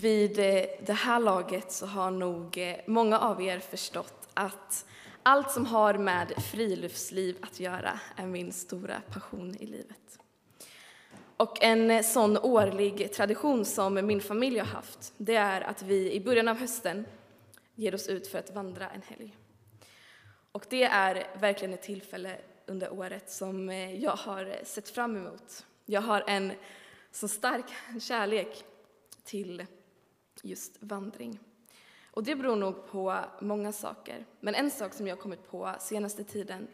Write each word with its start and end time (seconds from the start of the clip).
Vid 0.00 0.38
eh, 0.38 0.64
det 0.80 0.92
här 0.92 1.20
laget 1.20 1.72
så 1.72 1.86
har 1.86 2.10
nog 2.10 2.58
eh, 2.58 2.76
många 2.86 3.18
av 3.18 3.42
er 3.42 3.58
förstått 3.58 4.28
att 4.34 4.86
allt 5.22 5.50
som 5.50 5.66
har 5.66 5.94
med 5.94 6.32
friluftsliv 6.50 7.36
att 7.42 7.60
göra 7.60 8.00
är 8.16 8.26
min 8.26 8.52
stora 8.52 9.00
passion 9.12 9.56
i 9.60 9.66
livet. 9.66 10.18
Och 11.36 11.62
en 11.62 11.90
eh, 11.90 12.02
sån 12.02 12.38
årlig 12.38 13.12
tradition 13.12 13.64
som 13.64 13.94
min 13.94 14.20
familj 14.20 14.58
har 14.58 14.66
haft, 14.66 15.12
det 15.16 15.36
är 15.36 15.60
att 15.60 15.82
vi 15.82 16.12
i 16.12 16.20
början 16.20 16.48
av 16.48 16.56
hösten 16.56 17.06
ger 17.74 17.94
oss 17.94 18.08
ut 18.08 18.26
för 18.26 18.38
att 18.38 18.54
vandra 18.54 18.90
en 18.90 19.02
helg. 19.02 19.36
Och 20.52 20.66
det 20.68 20.84
är 20.84 21.38
verkligen 21.40 21.74
ett 21.74 21.82
tillfälle 21.82 22.36
under 22.66 22.92
året 22.92 23.30
som 23.30 23.68
jag 23.98 24.16
har 24.16 24.64
sett 24.64 24.88
fram 24.88 25.16
emot. 25.16 25.66
Jag 25.84 26.00
har 26.00 26.24
en 26.26 26.52
så 27.12 27.28
stark 27.28 27.66
kärlek 28.00 28.64
till 29.24 29.66
just 30.42 30.76
vandring. 30.80 31.38
Och 32.10 32.24
det 32.24 32.36
beror 32.36 32.56
nog 32.56 32.86
på 32.86 33.24
många 33.40 33.72
saker. 33.72 34.26
Men 34.40 34.54
en 34.54 34.70
sak 34.70 34.94
som 34.94 35.06
jag 35.06 35.16
har 35.16 35.22
kommit 35.22 35.50
på 35.50 35.74
senaste 35.80 36.24
tiden, 36.24 36.68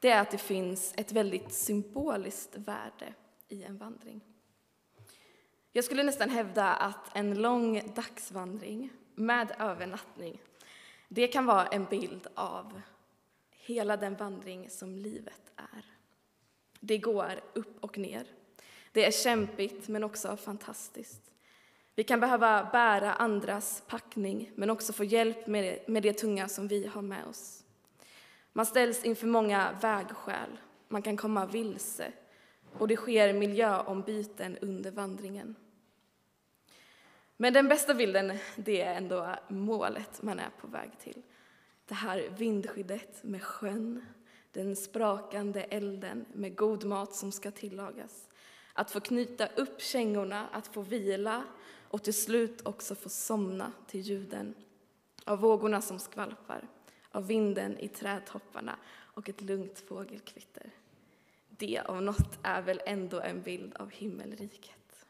det 0.00 0.10
är 0.10 0.20
att 0.20 0.30
det 0.30 0.38
finns 0.38 0.94
ett 0.96 1.12
väldigt 1.12 1.52
symboliskt 1.52 2.56
värde 2.56 3.14
i 3.48 3.62
en 3.62 3.78
vandring. 3.78 4.20
Jag 5.72 5.84
skulle 5.84 6.02
nästan 6.02 6.30
hävda 6.30 6.74
att 6.74 7.16
en 7.16 7.42
lång 7.42 7.94
dagsvandring 7.94 8.90
med 9.14 9.52
övernattning, 9.58 10.42
det 11.08 11.26
kan 11.26 11.46
vara 11.46 11.66
en 11.66 11.84
bild 11.84 12.26
av 12.34 12.80
hela 13.50 13.96
den 13.96 14.14
vandring 14.14 14.70
som 14.70 14.96
livet 14.96 15.52
är. 15.56 15.84
Det 16.80 16.98
går 16.98 17.40
upp 17.54 17.84
och 17.84 17.98
ner. 17.98 18.26
Det 18.92 19.06
är 19.06 19.10
kämpigt 19.10 19.88
men 19.88 20.04
också 20.04 20.36
fantastiskt. 20.36 21.29
Vi 21.94 22.04
kan 22.04 22.20
behöva 22.20 22.68
bära 22.72 23.12
andras 23.12 23.82
packning, 23.86 24.50
men 24.54 24.70
också 24.70 24.92
få 24.92 25.04
hjälp 25.04 25.46
med 25.46 25.64
det, 25.64 25.88
med 25.88 26.02
det 26.02 26.12
tunga 26.12 26.48
som 26.48 26.68
vi 26.68 26.86
har 26.86 27.02
med 27.02 27.24
oss. 27.26 27.64
Man 28.52 28.66
ställs 28.66 29.04
inför 29.04 29.26
många 29.26 29.78
vägskäl, 29.80 30.58
man 30.88 31.02
kan 31.02 31.16
komma 31.16 31.46
vilse 31.46 32.12
och 32.78 32.88
det 32.88 32.96
sker 32.96 33.32
miljöombyten 33.32 34.58
under 34.60 34.90
vandringen. 34.90 35.54
Men 37.36 37.52
den 37.52 37.68
bästa 37.68 37.94
bilden 37.94 38.38
det 38.56 38.82
är 38.82 38.94
ändå 38.94 39.34
målet 39.48 40.22
man 40.22 40.38
är 40.38 40.50
på 40.60 40.66
väg 40.66 40.90
till. 40.98 41.22
Det 41.86 41.94
här 41.94 42.28
vindskyddet 42.38 43.24
med 43.24 43.42
sjön, 43.42 44.04
den 44.52 44.76
sprakande 44.76 45.62
elden 45.62 46.26
med 46.32 46.56
god 46.56 46.84
mat 46.84 47.14
som 47.14 47.32
ska 47.32 47.50
tillagas. 47.50 48.28
Att 48.72 48.90
få 48.90 49.00
knyta 49.00 49.46
upp 49.46 49.80
kängorna, 49.80 50.48
att 50.52 50.66
få 50.66 50.80
vila 50.80 51.44
och 51.90 52.02
till 52.02 52.14
slut 52.14 52.66
också 52.66 52.94
få 52.94 53.08
somna 53.08 53.72
till 53.86 54.00
ljuden 54.00 54.54
av 55.24 55.38
vågorna 55.38 55.80
som 55.80 55.98
skvalpar, 55.98 56.68
av 57.10 57.26
vinden 57.26 57.78
i 57.78 57.88
trädtopparna 57.88 58.76
och 58.88 59.28
ett 59.28 59.40
lugnt 59.40 59.78
fågelkvitter. 59.78 60.70
Det 61.48 61.80
om 61.80 62.04
något 62.04 62.38
är 62.42 62.62
väl 62.62 62.80
ändå 62.86 63.20
en 63.20 63.42
bild 63.42 63.76
av 63.76 63.90
himmelriket. 63.90 65.06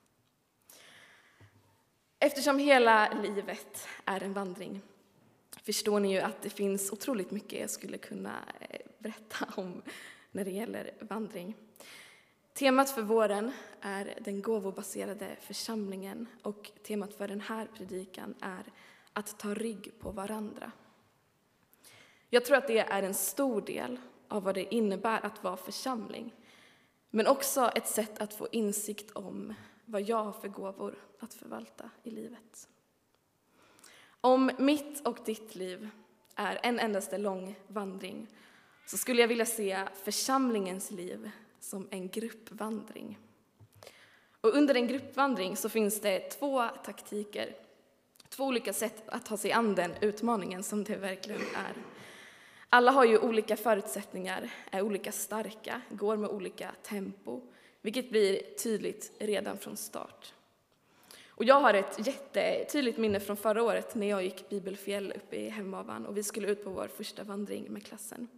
Eftersom 2.18 2.58
hela 2.58 3.20
livet 3.22 3.86
är 4.04 4.22
en 4.22 4.32
vandring 4.32 4.82
förstår 5.62 6.00
ni 6.00 6.12
ju 6.12 6.20
att 6.20 6.42
det 6.42 6.50
finns 6.50 6.92
otroligt 6.92 7.30
mycket 7.30 7.60
jag 7.60 7.70
skulle 7.70 7.98
kunna 7.98 8.34
eh, 8.60 8.80
berätta 8.98 9.48
om 9.54 9.82
när 10.32 10.44
det 10.44 10.50
gäller 10.50 10.90
vandring. 11.00 11.54
Temat 12.52 12.90
för 12.90 13.02
våren 13.02 13.52
är 13.80 14.14
den 14.20 14.42
gåvobaserade 14.42 15.36
församlingen 15.40 16.26
och 16.42 16.70
temat 16.82 17.14
för 17.14 17.28
den 17.28 17.40
här 17.40 17.68
predikan 17.76 18.34
är 18.40 18.72
att 19.12 19.38
ta 19.38 19.54
rygg 19.54 19.92
på 20.00 20.10
varandra. 20.10 20.72
Jag 22.30 22.44
tror 22.44 22.56
att 22.56 22.66
det 22.66 22.78
är 22.78 23.02
en 23.02 23.14
stor 23.14 23.60
del 23.60 24.00
av 24.28 24.42
vad 24.42 24.54
det 24.54 24.74
innebär 24.74 25.26
att 25.26 25.44
vara 25.44 25.56
församling, 25.56 26.34
men 27.10 27.26
också 27.26 27.70
ett 27.74 27.88
sätt 27.88 28.20
att 28.20 28.34
få 28.34 28.48
insikt 28.52 29.10
om 29.10 29.54
vad 29.84 30.02
jag 30.02 30.24
har 30.24 30.32
för 30.32 30.48
gåvor 30.48 30.98
att 31.18 31.34
förvalta 31.34 31.90
i 32.02 32.10
livet. 32.10 32.68
Om 34.20 34.50
mitt 34.58 35.06
och 35.06 35.18
ditt 35.24 35.54
liv 35.54 35.88
är 36.34 36.60
en 36.62 36.78
endaste 36.78 37.18
lång 37.18 37.54
vandring 37.66 38.26
så 38.86 38.98
skulle 38.98 39.20
jag 39.20 39.28
vilja 39.28 39.46
se 39.46 39.86
församlingens 40.04 40.90
liv 40.90 41.30
som 41.60 41.88
en 41.90 42.08
gruppvandring. 42.08 43.18
Och 44.40 44.54
under 44.54 44.74
en 44.74 44.86
gruppvandring 44.86 45.56
så 45.56 45.68
finns 45.68 46.00
det 46.00 46.18
två 46.18 46.64
taktiker, 46.84 47.54
två 48.28 48.44
olika 48.44 48.72
sätt 48.72 49.02
att 49.06 49.26
ta 49.26 49.36
sig 49.36 49.52
an 49.52 49.74
den 49.74 49.92
utmaningen 50.00 50.62
som 50.62 50.84
det 50.84 50.96
verkligen 50.96 51.40
är. 51.40 51.74
Alla 52.68 52.90
har 52.90 53.04
ju 53.04 53.18
olika 53.18 53.56
förutsättningar, 53.56 54.50
är 54.70 54.82
olika 54.82 55.12
starka, 55.12 55.80
går 55.90 56.16
med 56.16 56.30
olika 56.30 56.70
tempo, 56.82 57.40
vilket 57.82 58.10
blir 58.10 58.42
tydligt 58.62 59.12
redan 59.18 59.58
från 59.58 59.76
start. 59.76 60.34
Och 61.28 61.44
jag 61.44 61.60
har 61.60 61.74
ett 61.74 62.06
jättetydligt 62.06 62.98
minne 62.98 63.20
från 63.20 63.36
förra 63.36 63.62
året 63.62 63.94
när 63.94 64.06
jag 64.06 64.24
gick 64.24 64.48
bibelfjäll 64.48 65.12
uppe 65.16 65.36
i 65.36 65.48
Hemavan 65.48 66.06
och 66.06 66.16
vi 66.16 66.22
skulle 66.22 66.48
ut 66.48 66.64
på 66.64 66.70
vår 66.70 66.88
första 66.88 67.24
vandring 67.24 67.72
med 67.72 67.86
klassen. 67.86 68.28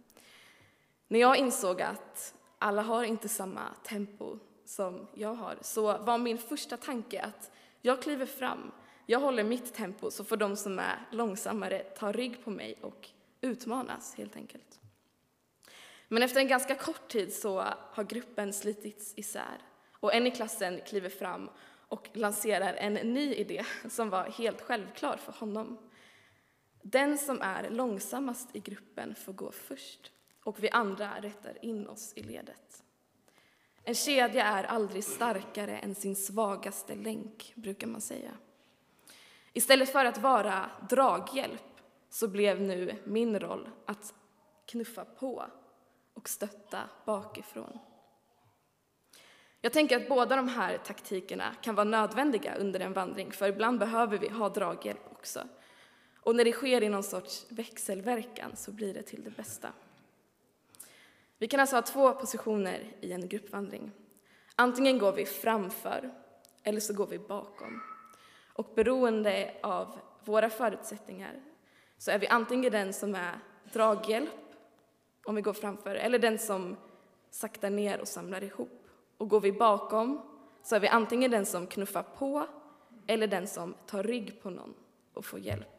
När 1.07 1.19
jag 1.19 1.37
insåg 1.37 1.81
att 1.81 2.33
alla 2.63 2.81
har 2.81 3.03
inte 3.03 3.29
samma 3.29 3.73
tempo 3.83 4.39
som 4.65 5.07
jag 5.13 5.33
har, 5.33 5.57
så 5.61 5.97
var 5.97 6.17
min 6.17 6.37
första 6.37 6.77
tanke 6.77 7.21
att 7.21 7.51
jag 7.81 8.01
kliver 8.01 8.25
fram, 8.25 8.71
jag 9.05 9.19
håller 9.19 9.43
mitt 9.43 9.73
tempo, 9.73 10.11
så 10.11 10.23
får 10.23 10.37
de 10.37 10.55
som 10.55 10.79
är 10.79 11.07
långsammare 11.11 11.79
ta 11.79 12.11
rygg 12.11 12.43
på 12.43 12.49
mig 12.49 12.77
och 12.81 13.09
utmanas 13.41 14.15
helt 14.15 14.35
enkelt. 14.35 14.79
Men 16.07 16.23
efter 16.23 16.39
en 16.39 16.47
ganska 16.47 16.75
kort 16.75 17.07
tid 17.07 17.33
så 17.33 17.63
har 17.91 18.03
gruppen 18.03 18.53
slitits 18.53 19.13
isär 19.15 19.57
och 19.91 20.13
en 20.13 20.27
i 20.27 20.31
klassen 20.31 20.81
kliver 20.87 21.09
fram 21.09 21.49
och 21.87 22.09
lanserar 22.13 22.73
en 22.73 22.93
ny 22.93 23.33
idé 23.33 23.65
som 23.89 24.09
var 24.09 24.23
helt 24.23 24.61
självklar 24.61 25.17
för 25.17 25.31
honom. 25.31 25.77
Den 26.81 27.17
som 27.17 27.41
är 27.41 27.69
långsammast 27.69 28.55
i 28.55 28.59
gruppen 28.59 29.15
får 29.15 29.33
gå 29.33 29.51
först 29.51 30.11
och 30.43 30.63
vi 30.63 30.69
andra 30.69 31.21
rättar 31.21 31.65
in 31.65 31.87
oss 31.87 32.13
i 32.15 32.23
ledet. 32.23 32.83
En 33.83 33.95
kedja 33.95 34.43
är 34.43 34.63
aldrig 34.63 35.03
starkare 35.03 35.77
än 35.77 35.95
sin 35.95 36.15
svagaste 36.15 36.95
länk, 36.95 37.53
brukar 37.55 37.87
man 37.87 38.01
säga. 38.01 38.31
Istället 39.53 39.91
för 39.91 40.05
att 40.05 40.17
vara 40.17 40.69
draghjälp 40.89 41.81
så 42.09 42.27
blev 42.27 42.61
nu 42.61 42.95
min 43.03 43.39
roll 43.39 43.69
att 43.85 44.13
knuffa 44.65 45.05
på 45.05 45.45
och 46.13 46.29
stötta 46.29 46.89
bakifrån. 47.05 47.79
Jag 49.61 49.73
tänker 49.73 49.97
att 49.97 50.09
båda 50.09 50.35
de 50.35 50.47
här 50.47 50.77
taktikerna 50.77 51.55
kan 51.61 51.75
vara 51.75 51.83
nödvändiga 51.83 52.55
under 52.55 52.79
en 52.79 52.93
vandring, 52.93 53.31
för 53.31 53.47
ibland 53.47 53.79
behöver 53.79 54.17
vi 54.17 54.29
ha 54.29 54.49
draghjälp 54.49 55.11
också. 55.11 55.47
Och 56.19 56.35
när 56.35 56.45
det 56.45 56.51
sker 56.51 56.83
i 56.83 56.89
någon 56.89 57.03
sorts 57.03 57.45
växelverkan 57.49 58.55
så 58.55 58.71
blir 58.71 58.93
det 58.93 59.03
till 59.03 59.23
det 59.23 59.29
bästa. 59.29 59.73
Vi 61.43 61.47
kan 61.47 61.59
alltså 61.59 61.75
ha 61.75 61.81
två 61.81 62.13
positioner 62.13 62.95
i 63.01 63.11
en 63.11 63.27
gruppvandring. 63.27 63.91
Antingen 64.55 64.97
går 64.97 65.11
vi 65.11 65.25
framför 65.25 66.11
eller 66.63 66.79
så 66.79 66.93
går 66.93 67.07
vi 67.07 67.19
bakom. 67.19 67.81
Och 68.53 68.71
beroende 68.75 69.53
av 69.63 69.99
våra 70.25 70.49
förutsättningar 70.49 71.41
så 71.97 72.11
är 72.11 72.19
vi 72.19 72.27
antingen 72.27 72.71
den 72.71 72.93
som 72.93 73.15
är 73.15 73.39
draghjälp 73.73 74.29
om 75.25 75.35
vi 75.35 75.41
går 75.41 75.53
framför 75.53 75.95
eller 75.95 76.19
den 76.19 76.39
som 76.39 76.77
saktar 77.29 77.69
ner 77.69 78.01
och 78.01 78.07
samlar 78.07 78.43
ihop. 78.43 78.87
Och 79.17 79.29
går 79.29 79.41
vi 79.41 79.51
bakom 79.51 80.21
så 80.63 80.75
är 80.75 80.79
vi 80.79 80.87
antingen 80.87 81.31
den 81.31 81.45
som 81.45 81.67
knuffar 81.67 82.03
på 82.03 82.47
eller 83.07 83.27
den 83.27 83.47
som 83.47 83.75
tar 83.85 84.03
rygg 84.03 84.41
på 84.41 84.49
någon 84.49 84.73
och 85.13 85.25
får 85.25 85.39
hjälp. 85.39 85.72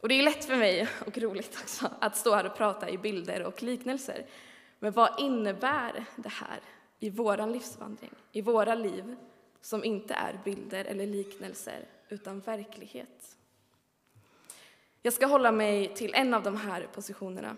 Och 0.00 0.08
det 0.08 0.14
är 0.14 0.22
lätt 0.22 0.44
för 0.44 0.56
mig, 0.56 0.88
och 1.06 1.18
roligt 1.18 1.58
också, 1.62 1.90
att 2.00 2.16
stå 2.16 2.34
här 2.34 2.46
och 2.46 2.56
prata 2.56 2.90
i 2.90 2.98
bilder 2.98 3.42
och 3.42 3.62
liknelser. 3.62 4.26
Men 4.78 4.92
vad 4.92 5.20
innebär 5.20 6.04
det 6.16 6.28
här 6.28 6.60
i 6.98 7.10
vår 7.10 7.52
livsvandring, 7.52 8.14
i 8.32 8.40
våra 8.40 8.74
liv, 8.74 9.16
som 9.60 9.84
inte 9.84 10.14
är 10.14 10.40
bilder 10.44 10.84
eller 10.84 11.06
liknelser, 11.06 11.88
utan 12.08 12.40
verklighet? 12.40 13.36
Jag 15.02 15.12
ska 15.12 15.26
hålla 15.26 15.52
mig 15.52 15.94
till 15.94 16.14
en 16.14 16.34
av 16.34 16.42
de 16.42 16.56
här 16.56 16.88
positionerna. 16.94 17.56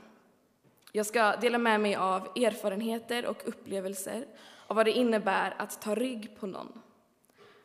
Jag 0.92 1.06
ska 1.06 1.36
dela 1.36 1.58
med 1.58 1.80
mig 1.80 1.94
av 1.94 2.22
erfarenheter 2.22 3.26
och 3.26 3.48
upplevelser 3.48 4.26
av 4.66 4.76
vad 4.76 4.86
det 4.86 4.92
innebär 4.92 5.54
att 5.58 5.82
ta 5.82 5.94
rygg 5.94 6.36
på 6.38 6.46
någon 6.46 6.82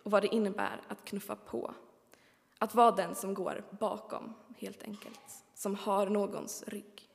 och 0.03 0.11
vad 0.11 0.23
det 0.23 0.35
innebär 0.35 0.81
att 0.87 1.05
knuffa 1.05 1.35
på. 1.35 1.73
Att 2.59 2.75
vara 2.75 2.91
den 2.91 3.15
som 3.15 3.33
går 3.33 3.63
bakom 3.79 4.33
helt 4.57 4.83
enkelt, 4.83 5.43
som 5.53 5.75
har 5.75 6.07
någons 6.07 6.63
rygg. 6.67 7.09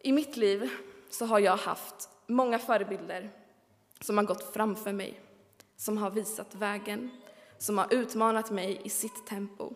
I 0.00 0.12
mitt 0.12 0.36
liv 0.36 0.70
så 1.10 1.26
har 1.26 1.38
jag 1.38 1.56
haft 1.56 2.08
många 2.26 2.58
förebilder 2.58 3.30
som 4.00 4.18
har 4.18 4.24
gått 4.24 4.52
framför 4.54 4.92
mig. 4.92 5.20
som 5.78 5.98
har 5.98 6.10
visat 6.10 6.54
vägen, 6.54 7.10
som 7.58 7.78
har 7.78 7.94
utmanat 7.94 8.50
mig 8.50 8.80
i 8.84 8.88
sitt 8.88 9.26
tempo 9.26 9.74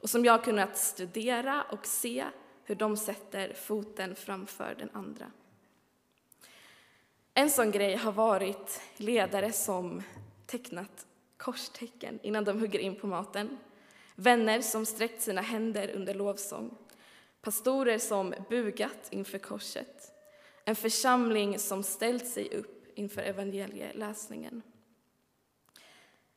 och 0.00 0.10
som 0.10 0.24
jag 0.24 0.32
har 0.32 0.44
kunnat 0.44 0.78
studera 0.78 1.62
och 1.62 1.86
se 1.86 2.24
hur 2.64 2.74
de 2.74 2.96
sätter 2.96 3.54
foten 3.54 4.14
framför 4.14 4.74
den 4.78 4.90
andra. 4.92 5.30
En 7.34 7.50
sån 7.50 7.70
grej 7.70 7.96
har 7.96 8.12
varit 8.12 8.80
ledare 8.96 9.52
som 9.52 10.02
tecknat 10.46 11.06
korstecken 11.42 12.18
innan 12.22 12.44
de 12.44 12.60
hugger 12.60 12.78
in 12.78 12.96
på 12.96 13.06
maten, 13.06 13.58
vänner 14.14 14.60
som 14.60 14.86
sträckt 14.86 15.22
sina 15.22 15.40
händer 15.40 15.90
under 15.94 16.14
lovsång, 16.14 16.78
pastorer 17.40 17.98
som 17.98 18.34
bugat 18.48 19.08
inför 19.10 19.38
korset, 19.38 20.12
en 20.64 20.76
församling 20.76 21.58
som 21.58 21.82
ställt 21.82 22.26
sig 22.26 22.56
upp 22.56 22.98
inför 22.98 23.22
evangelieläsningen. 23.22 24.62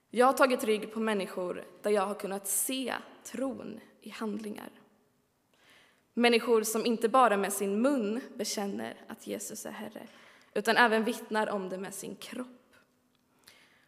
Jag 0.09 0.25
har 0.25 0.33
tagit 0.33 0.63
rygg 0.63 0.93
på 0.93 0.99
människor 0.99 1.65
där 1.81 1.91
jag 1.91 2.05
har 2.05 2.15
kunnat 2.15 2.47
se 2.47 2.93
tron 3.23 3.79
i 4.01 4.09
handlingar. 4.09 4.69
Människor 6.13 6.63
som 6.63 6.85
inte 6.85 7.09
bara 7.09 7.37
med 7.37 7.53
sin 7.53 7.81
mun 7.81 8.21
bekänner 8.35 9.01
att 9.07 9.27
Jesus 9.27 9.65
är 9.65 9.71
Herre, 9.71 10.07
utan 10.53 10.77
även 10.77 11.03
vittnar 11.03 11.49
om 11.49 11.69
det 11.69 11.77
med 11.77 11.93
sin 11.93 12.15
kropp. 12.15 12.64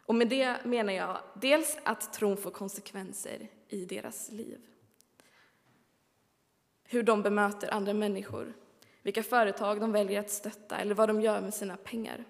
Och 0.08 0.14
med 0.14 0.28
det 0.28 0.64
menar 0.64 0.92
jag 0.92 1.18
dels 1.34 1.78
att 1.82 2.12
tron 2.12 2.36
får 2.36 2.50
konsekvenser 2.50 3.48
i 3.68 3.84
deras 3.84 4.30
liv. 4.30 4.58
Hur 6.84 7.02
de 7.02 7.22
bemöter 7.22 7.74
andra 7.74 7.94
människor, 7.94 8.54
vilka 9.02 9.22
företag 9.22 9.80
de 9.80 9.92
väljer 9.92 10.20
att 10.20 10.30
stötta 10.30 10.76
eller 10.78 10.94
vad 10.94 11.08
de 11.08 11.20
gör 11.20 11.40
med 11.40 11.54
sina 11.54 11.76
pengar. 11.76 12.24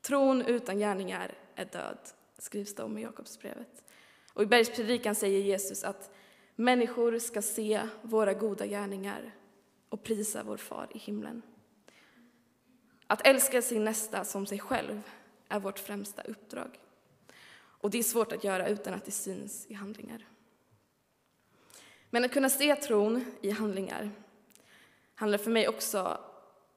Tron 0.00 0.42
utan 0.42 0.78
gärningar 0.78 1.34
är 1.54 1.64
död, 1.64 1.98
skrivs 2.38 2.74
det 2.74 2.82
om 2.82 2.98
i 2.98 3.02
Jakobsbrevet. 3.02 3.84
Och 4.32 4.42
i 4.42 4.46
bergspredikan 4.46 5.14
säger 5.14 5.40
Jesus 5.40 5.84
att 5.84 6.14
människor 6.56 7.18
ska 7.18 7.42
se 7.42 7.88
våra 8.02 8.34
goda 8.34 8.66
gärningar 8.66 9.34
och 9.88 10.02
prisa 10.02 10.42
vår 10.42 10.56
far 10.56 10.88
i 10.94 10.98
himlen. 10.98 11.42
Att 13.06 13.26
älska 13.26 13.62
sin 13.62 13.84
nästa 13.84 14.24
som 14.24 14.46
sig 14.46 14.58
själv 14.58 15.02
är 15.48 15.60
vårt 15.60 15.78
främsta 15.78 16.22
uppdrag. 16.22 16.78
Och 17.82 17.90
det 17.90 17.98
är 17.98 18.02
svårt 18.02 18.32
att 18.32 18.44
göra 18.44 18.68
utan 18.68 18.94
att 18.94 19.04
det 19.04 19.10
syns 19.10 19.66
i 19.66 19.74
handlingar. 19.74 20.28
Men 22.10 22.24
att 22.24 22.32
kunna 22.32 22.48
se 22.48 22.76
tron 22.76 23.24
i 23.40 23.50
handlingar 23.50 24.10
handlar 25.14 25.38
för 25.38 25.50
mig 25.50 25.68
också 25.68 26.18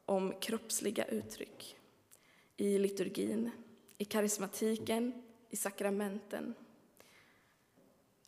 om 0.06 0.34
kroppsliga 0.42 1.06
uttryck 1.06 1.78
i 2.58 2.78
liturgin, 2.78 3.52
i 3.98 4.06
karismatiken, 4.06 5.24
i 5.50 5.56
sakramenten. 5.56 6.54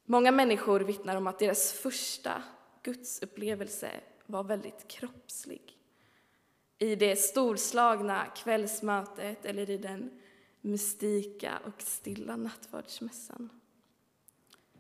Många 0.06 0.32
människor 0.32 0.80
vittnar 0.80 1.16
om 1.16 1.28
att 1.28 1.40
deras 1.40 1.74
första 1.74 2.44
gudsupplevelse 2.84 3.92
var 4.26 4.44
väldigt 4.44 4.88
kroppslig. 4.88 5.78
I 6.78 6.96
det 6.96 7.16
storslagna 7.16 8.26
kvällsmötet 8.26 9.46
eller 9.46 9.70
i 9.70 9.78
den 9.78 10.22
mystika 10.68 11.60
och 11.66 11.82
stilla 11.82 12.36
nattvardsmässan. 12.36 13.50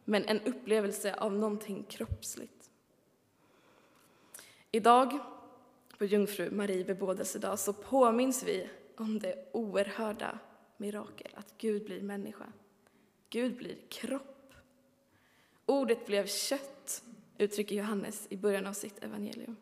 Men 0.05 0.25
en 0.25 0.41
upplevelse 0.41 1.15
av 1.15 1.33
någonting 1.33 1.83
kroppsligt. 1.83 2.69
Idag, 4.71 5.19
på 5.97 6.05
Jungfru 6.05 6.51
Marie 6.51 6.85
bebådelsedag, 6.85 7.59
så 7.59 7.73
påminns 7.73 8.43
vi 8.43 8.69
om 8.95 9.19
det 9.19 9.49
oerhörda 9.51 10.39
mirakel 10.77 11.31
att 11.35 11.53
Gud 11.57 11.85
blir 11.85 12.01
människa. 12.01 12.45
Gud 13.29 13.57
blir 13.57 13.77
kropp. 13.89 14.53
Ordet 15.65 16.05
blev 16.05 16.27
kött, 16.27 17.03
uttrycker 17.37 17.75
Johannes 17.75 18.27
i 18.29 18.37
början 18.37 18.67
av 18.67 18.73
sitt 18.73 19.03
evangelium. 19.03 19.55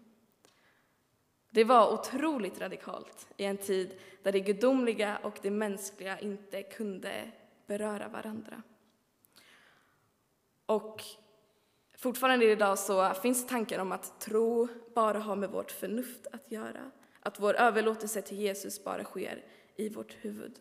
Det 1.56 1.64
var 1.64 1.94
otroligt 1.94 2.62
radikalt 2.62 3.28
i 3.38 3.46
en 3.46 3.58
tid 3.58 3.98
där 4.24 4.32
det 4.32 4.40
gudomliga 4.40 5.18
och 5.24 5.40
det 5.42 5.52
mänskliga 5.52 6.20
inte 6.20 6.64
kunde 6.64 7.32
beröra 7.68 8.08
varandra. 8.08 8.62
Och 10.66 11.04
fortfarande 11.98 12.46
idag 12.46 12.80
så 12.80 13.14
finns 13.14 13.48
tankar 13.48 13.80
om 13.80 13.92
att 13.92 14.20
tro 14.20 14.68
bara 14.94 15.20
har 15.20 15.36
med 15.36 15.50
vårt 15.50 15.72
förnuft 15.72 16.28
att 16.32 16.52
göra. 16.52 16.92
Att 17.20 17.40
vår 17.40 17.54
överlåtelse 17.54 18.22
till 18.22 18.40
Jesus 18.40 18.84
bara 18.84 19.04
sker 19.04 19.46
i 19.76 19.90
vårt 19.90 20.16
huvud. 20.22 20.60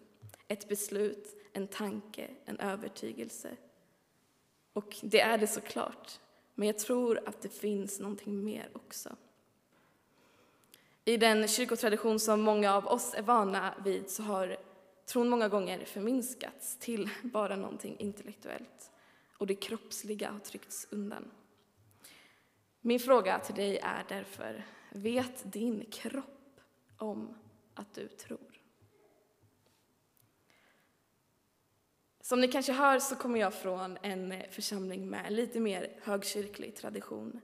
Ett 0.48 0.68
beslut, 0.68 1.36
en 1.52 1.66
tanke, 1.66 2.30
en 2.44 2.60
övertygelse. 2.60 3.56
Och 4.72 4.96
det 5.02 5.20
är 5.20 5.38
det 5.38 5.46
såklart, 5.46 6.20
men 6.54 6.66
jag 6.66 6.78
tror 6.78 7.20
att 7.26 7.42
det 7.42 7.48
finns 7.48 8.00
någonting 8.00 8.44
mer 8.44 8.68
också. 8.72 9.16
I 11.04 11.16
den 11.16 11.48
kyrkotradition 11.48 12.20
som 12.20 12.40
många 12.40 12.74
av 12.74 12.86
oss 12.86 13.14
är 13.14 13.22
vana 13.22 13.74
vid 13.84 14.10
så 14.10 14.22
har 14.22 14.56
tron 15.06 15.28
många 15.28 15.48
gånger 15.48 15.84
förminskats 15.84 16.76
till 16.76 17.10
bara 17.22 17.56
någonting 17.56 17.96
intellektuellt 17.98 18.90
och 19.38 19.46
det 19.46 19.54
kroppsliga 19.54 20.30
har 20.30 20.38
tryckts 20.38 20.86
undan. 20.90 21.30
Min 22.80 23.00
fråga 23.00 23.38
till 23.38 23.54
dig 23.54 23.78
är 23.78 24.04
därför, 24.08 24.64
vet 24.90 25.52
din 25.52 25.86
kropp 25.90 26.60
om 26.98 27.34
att 27.74 27.94
du 27.94 28.08
tror? 28.08 28.60
Som 32.20 32.40
ni 32.40 32.48
kanske 32.48 32.72
hör 32.72 32.98
så 32.98 33.16
kommer 33.16 33.40
jag 33.40 33.54
från 33.54 33.98
en 34.02 34.34
församling 34.50 35.08
med 35.08 35.32
lite 35.32 35.60
mer 35.60 36.00
högkyrklig 36.02 36.76
tradition 36.76 37.40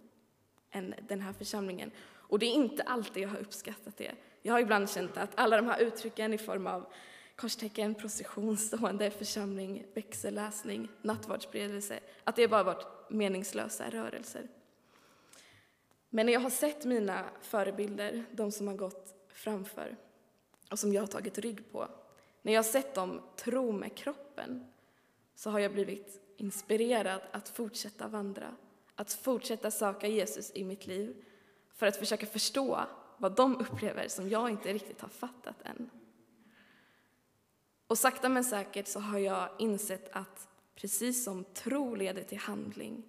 än 0.70 0.94
den 1.08 1.20
här 1.20 1.32
församlingen. 1.32 1.90
Och 2.30 2.38
det 2.38 2.46
är 2.46 2.54
inte 2.54 2.82
alltid 2.82 3.22
jag 3.22 3.28
har 3.28 3.38
uppskattat 3.38 3.96
det. 3.96 4.12
Jag 4.42 4.52
har 4.52 4.60
ibland 4.60 4.90
känt 4.90 5.16
att 5.16 5.30
alla 5.34 5.56
de 5.56 5.66
här 5.66 5.80
uttrycken 5.80 6.34
i 6.34 6.38
form 6.38 6.66
av 6.66 6.86
korstecken, 7.36 7.94
procession, 7.94 8.56
stående, 8.56 9.10
församling, 9.10 9.86
växelläsning, 9.94 10.88
nattvardsberedelse, 11.02 12.00
att 12.24 12.36
det 12.36 12.48
bara 12.48 12.62
varit 12.62 12.86
meningslösa 13.10 13.90
rörelser. 13.90 14.48
Men 16.10 16.26
när 16.26 16.32
jag 16.32 16.40
har 16.40 16.50
sett 16.50 16.84
mina 16.84 17.24
förebilder, 17.40 18.24
de 18.32 18.52
som 18.52 18.68
har 18.68 18.74
gått 18.74 19.14
framför 19.28 19.96
och 20.70 20.78
som 20.78 20.92
jag 20.92 21.02
har 21.02 21.06
tagit 21.06 21.38
rygg 21.38 21.72
på, 21.72 21.88
när 22.42 22.52
jag 22.52 22.58
har 22.58 22.70
sett 22.70 22.94
dem 22.94 23.20
tro 23.36 23.72
med 23.72 23.96
kroppen, 23.96 24.66
så 25.34 25.50
har 25.50 25.58
jag 25.58 25.72
blivit 25.72 26.20
inspirerad 26.36 27.20
att 27.30 27.48
fortsätta 27.48 28.08
vandra, 28.08 28.56
att 28.94 29.12
fortsätta 29.12 29.70
söka 29.70 30.06
Jesus 30.06 30.50
i 30.54 30.64
mitt 30.64 30.86
liv 30.86 31.24
för 31.80 31.86
att 31.86 31.96
försöka 31.96 32.26
förstå 32.26 32.86
vad 33.18 33.36
de 33.36 33.56
upplever 33.56 34.08
som 34.08 34.28
jag 34.28 34.50
inte 34.50 34.72
riktigt 34.72 35.00
har 35.00 35.08
fattat 35.08 35.62
än. 35.62 35.90
Och 37.86 37.98
sakta 37.98 38.28
men 38.28 38.44
säkert 38.44 38.86
så 38.86 39.00
har 39.00 39.18
jag 39.18 39.48
insett 39.58 40.08
att 40.12 40.48
precis 40.74 41.24
som 41.24 41.44
tro 41.44 41.94
leder 41.94 42.22
till 42.22 42.38
handling 42.38 43.02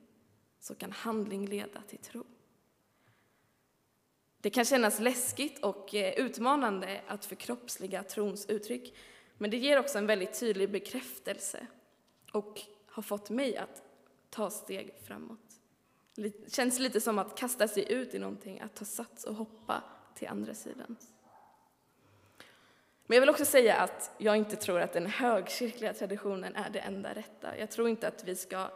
så 0.60 0.76
kan 0.76 0.92
handling 0.92 1.46
leda 1.46 1.82
till 1.82 1.98
tro. 1.98 2.26
Det 4.38 4.50
kan 4.50 4.66
kännas 4.66 5.00
läskigt 5.00 5.64
och 5.64 5.96
eh, 5.96 6.14
utmanande 6.14 7.02
att 7.08 7.26
förkroppsliga 7.26 8.04
trons 8.04 8.46
uttryck 8.46 8.98
men 9.38 9.52
det 9.52 9.58
ger 9.58 9.80
också 9.80 9.98
en 9.98 10.08
väldigt 10.08 10.40
tydlig 10.40 10.72
bekräftelse 10.72 11.68
och 12.32 12.62
har 12.88 13.04
fått 13.04 13.30
mig 13.30 13.58
att 13.58 13.84
ta 14.30 14.50
steg 14.50 14.94
framåt. 15.08 15.51
Det 16.16 16.54
känns 16.54 16.80
lite 16.80 17.02
som 17.02 17.20
att 17.20 17.38
kasta 17.38 17.68
sig 17.68 17.92
ut 17.92 18.14
i 18.14 18.20
någonting, 18.20 18.60
att 18.60 18.76
ta 18.76 18.86
sats 18.86 19.24
och 19.24 19.36
hoppa 19.36 19.84
till 20.16 20.28
andra 20.28 20.54
sidan. 20.54 20.98
Men 23.06 23.16
jag 23.16 23.22
vill 23.22 23.30
också 23.30 23.46
säga 23.46 23.76
att 23.76 24.12
jag 24.18 24.38
inte 24.38 24.56
tror 24.56 24.80
att 24.80 24.94
den 24.94 25.06
högkyrkliga 25.06 25.94
traditionen 25.94 26.56
är 26.56 26.70
det 26.70 26.80
enda 26.80 27.14
rätta. 27.14 27.58
Jag 27.58 27.72
tror 27.72 27.90
inte 27.90 28.08
att 28.08 28.24
vi 28.24 28.36
ska 28.36 28.68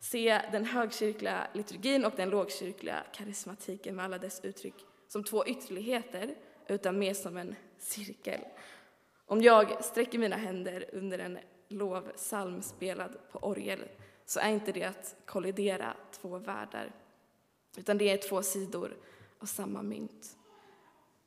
se 0.00 0.40
den 0.52 0.64
högkyrkliga 0.64 1.46
liturgin 1.52 2.04
och 2.04 2.12
den 2.16 2.30
lågkyrkliga 2.30 3.04
karismatiken 3.12 3.96
med 3.96 4.04
alla 4.04 4.18
dess 4.18 4.40
uttryck 4.44 4.74
som 5.08 5.24
två 5.24 5.46
ytterligheter, 5.46 6.34
utan 6.68 6.98
mer 6.98 7.14
som 7.14 7.36
en 7.36 7.56
cirkel. 7.78 8.40
Om 9.26 9.42
jag 9.42 9.84
sträcker 9.84 10.18
mina 10.18 10.36
händer 10.36 10.84
under 10.92 11.18
en 11.18 11.38
lovsalm 11.68 12.62
spelad 12.62 13.16
på 13.32 13.38
orgel 13.38 13.84
så 14.26 14.40
är 14.40 14.48
inte 14.48 14.72
det 14.72 14.84
att 14.84 15.16
kollidera 15.24 15.96
två 16.10 16.38
världar, 16.38 16.92
utan 17.76 17.98
det 17.98 18.10
är 18.10 18.16
två 18.28 18.42
sidor 18.42 18.96
av 19.38 19.46
samma 19.46 19.82
mynt. 19.82 20.36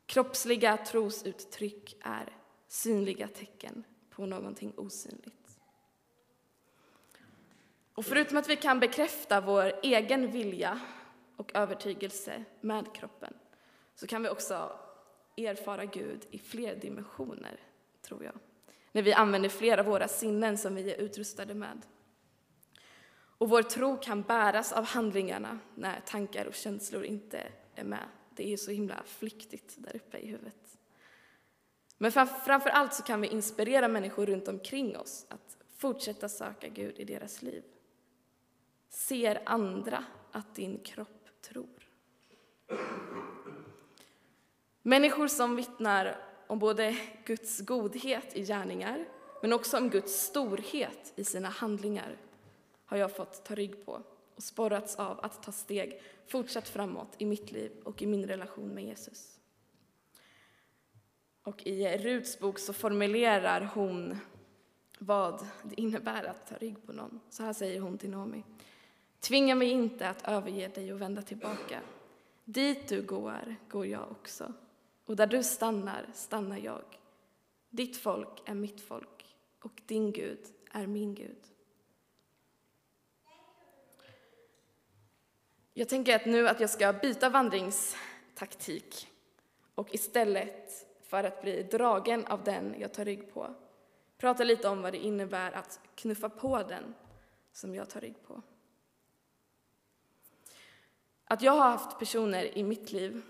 Kroppsliga 0.06 0.78
trosuttryck 0.78 1.98
är 2.02 2.36
synliga 2.68 3.28
tecken 3.28 3.84
på 4.10 4.26
någonting 4.26 4.74
osynligt. 4.78 5.60
Och 7.94 8.06
förutom 8.06 8.38
att 8.38 8.50
vi 8.50 8.56
kan 8.56 8.80
bekräfta 8.80 9.42
vår 9.42 9.74
egen 9.84 10.32
vilja 10.32 10.80
och 11.36 11.52
övertygelse 11.56 12.44
med 12.62 12.96
kroppen 12.96 13.34
så 13.96 14.08
kan 14.08 14.24
vi 14.24 14.30
också 14.30 14.80
erfara 15.38 15.86
Gud 15.86 16.26
i 16.32 16.40
fler 16.40 16.76
dimensioner, 16.76 17.60
tror 18.02 18.24
jag. 18.24 18.34
när 18.92 19.02
vi 19.02 19.14
använder 19.14 19.50
fler 19.50 19.78
av 19.78 19.86
våra 19.86 20.08
sinnen 20.08 20.58
som 20.58 20.76
vi 20.76 20.94
är 20.94 20.98
utrustade 20.98 21.54
med. 21.54 21.82
Och 23.38 23.50
vår 23.50 23.62
tro 23.62 23.98
kan 23.98 24.22
bäras 24.22 24.72
av 24.72 24.86
handlingarna 24.86 25.60
när 25.76 26.00
tankar 26.00 26.46
och 26.46 26.54
känslor 26.54 27.04
inte 27.04 27.44
är 27.76 27.84
med. 27.84 28.10
Det 28.36 28.54
är 28.54 28.58
så 28.58 28.72
himla 28.72 29.04
flyktigt 29.06 29.76
där 29.78 29.96
uppe 29.96 30.18
i 30.18 30.28
huvudet. 30.28 30.78
Men 31.98 32.12
framför 32.12 32.70
allt 32.70 32.94
så 32.94 33.04
kan 33.04 33.22
vi 33.22 33.28
inspirera 33.28 33.88
människor 33.88 34.26
runt 34.26 34.48
omkring 34.48 34.98
oss 34.98 35.26
att 35.30 35.58
fortsätta 35.78 36.30
söka 36.30 36.68
Gud 36.68 37.00
i 37.00 37.04
deras 37.04 37.42
liv. 37.42 37.64
Ser 38.90 39.42
andra 39.46 40.04
att 40.32 40.56
din 40.56 40.80
kropp 40.80 41.30
tror? 41.42 41.90
Människor 44.82 45.28
som 45.28 45.56
vittnar 45.56 46.18
om 46.48 46.60
både 46.60 46.98
Guds 47.26 47.62
godhet 47.62 48.36
i 48.36 48.44
gärningar 48.44 49.06
men 49.42 49.54
också 49.54 49.78
om 49.78 49.90
Guds 49.90 50.14
storhet 50.14 51.14
i 51.16 51.24
sina 51.24 51.50
handlingar 51.50 52.18
har 52.88 52.98
jag 52.98 53.16
fått 53.16 53.46
ta 53.46 53.56
rygg 53.56 53.86
på 53.86 54.02
och 54.36 54.44
sporrats 54.44 54.96
av 54.96 55.20
att 55.26 55.44
ta 55.44 55.52
steg 55.52 56.02
fortsatt 56.28 56.70
framåt 56.70 57.16
i 57.18 57.26
mitt 57.26 57.52
liv 57.52 57.72
och 57.84 58.02
i 58.02 58.06
min 58.06 58.26
relation 58.26 58.70
med 58.70 58.84
Jesus. 58.84 59.40
Och 61.44 61.68
i 61.68 61.98
Ruts 61.98 62.40
bok 62.40 62.60
så 62.60 62.74
formulerar 62.74 63.62
hon 63.62 64.18
vad 65.00 65.48
det 65.64 65.82
innebär 65.82 66.24
att 66.24 66.48
ta 66.48 66.56
rygg 66.56 66.86
på 66.86 66.94
någon. 66.94 67.20
Så 67.30 67.44
här 67.44 67.54
säger 67.54 67.80
hon 67.80 67.98
till 67.98 68.10
Naomi. 68.10 68.44
Tvinga 69.20 69.56
mig 69.56 69.70
inte 69.70 70.10
att 70.10 70.28
överge 70.28 70.68
dig 70.68 70.94
och 70.94 71.02
vända 71.02 71.22
tillbaka. 71.22 71.82
Dit 72.44 72.88
du 72.88 73.02
går, 73.02 73.56
går 73.70 73.86
jag 73.86 74.12
också. 74.12 74.54
Och 75.06 75.16
där 75.16 75.28
du 75.28 75.44
stannar, 75.44 76.06
stannar 76.14 76.58
jag. 76.58 76.84
Ditt 77.70 77.98
folk 77.98 78.42
är 78.46 78.54
mitt 78.54 78.82
folk 78.82 79.36
och 79.62 79.82
din 79.86 80.12
Gud 80.12 80.40
är 80.72 80.88
min 80.88 81.16
Gud. 81.16 81.44
Jag 85.78 85.90
tänker 85.90 86.16
att 86.16 86.26
nu 86.26 86.48
att 86.48 86.60
jag 86.60 86.70
ska 86.70 86.94
byta 86.94 87.30
vandringstaktik 87.30 89.08
och 89.76 89.96
istället 89.96 90.88
för 91.02 91.24
att 91.24 91.42
bli 91.42 91.64
dragen 91.64 92.26
av 92.26 92.44
den 92.44 92.76
jag 92.80 92.94
tar 92.94 93.06
rygg 93.06 93.34
på 93.34 93.56
prata 94.18 94.44
lite 94.44 94.70
om 94.70 94.82
vad 94.82 94.94
det 94.94 94.98
innebär 94.98 95.52
att 95.52 95.80
knuffa 95.96 96.30
på 96.30 96.64
den 96.64 96.94
som 97.52 97.76
jag 97.76 97.90
tar 97.90 98.02
rygg 98.02 98.16
på. 98.28 98.42
Att 101.26 101.42
jag 101.42 101.52
har 101.52 101.70
haft 101.70 102.00
personer 102.00 102.58
i 102.58 102.64
mitt 102.64 102.92
liv, 102.92 103.22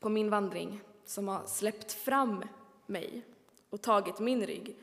på 0.00 0.08
min 0.08 0.30
vandring, 0.30 0.80
som 1.04 1.28
har 1.28 1.46
släppt 1.46 1.92
fram 1.92 2.44
mig 2.86 3.22
och 3.70 3.82
tagit 3.82 4.18
min 4.18 4.46
rygg 4.46 4.76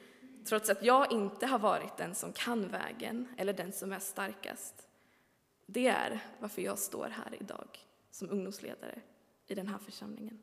trots 0.46 0.70
att 0.70 0.84
jag 0.84 1.12
inte 1.12 1.46
har 1.46 1.60
varit 1.60 1.98
den 1.98 2.16
som 2.16 2.34
kan 2.34 2.68
vägen 2.68 3.28
eller 3.38 3.54
den 3.54 3.72
som 3.72 3.94
är 3.94 4.00
starkast. 4.00 4.88
Det 5.74 5.88
är 5.88 6.20
varför 6.40 6.62
jag 6.62 6.80
står 6.80 7.08
här 7.08 7.38
idag 7.40 7.80
som 8.12 8.30
ungdomsledare 8.30 9.02
i 9.48 9.56
den 9.56 9.68
här 9.68 9.78
församlingen. 9.78 10.40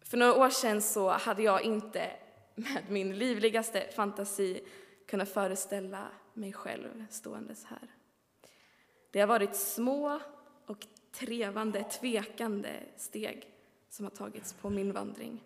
För 0.00 0.16
några 0.16 0.34
år 0.34 0.50
sedan 0.50 0.82
så 0.82 1.08
hade 1.08 1.42
jag 1.42 1.62
inte 1.62 2.12
med 2.54 2.84
min 2.88 3.18
livligaste 3.18 3.90
fantasi 3.96 4.64
kunnat 5.06 5.28
föreställa 5.28 6.08
mig 6.34 6.52
själv 6.52 7.04
ståendes 7.10 7.64
här. 7.64 7.88
Det 9.10 9.20
har 9.20 9.26
varit 9.26 9.56
små 9.56 10.20
och 10.66 10.86
trevande, 11.12 11.84
tvekande 11.84 12.82
steg 12.96 13.48
som 13.88 14.04
har 14.04 14.10
tagits 14.10 14.52
på 14.52 14.70
min 14.70 14.92
vandring. 14.92 15.44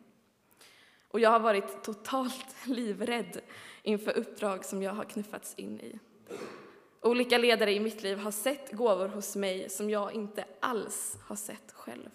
Och 1.09 1.21
jag 1.21 1.31
har 1.31 1.41
varit 1.41 1.85
totalt 1.85 2.57
livrädd 2.67 3.41
inför 3.83 4.19
uppdrag 4.19 4.65
som 4.65 4.83
jag 4.83 4.93
har 4.93 5.05
knuffats 5.05 5.55
in 5.55 5.81
i. 5.81 5.99
Olika 7.07 7.39
ledare 7.39 7.73
i 7.73 7.81
mitt 7.81 8.03
liv 8.03 8.19
har 8.19 8.31
sett 8.31 8.73
gåvor 8.73 9.09
hos 9.09 9.37
mig 9.37 9.71
som 9.71 9.91
jag 9.91 10.13
inte 10.13 10.45
alls 10.61 11.19
har 11.23 11.37
sett 11.37 11.73
själv. 11.73 12.11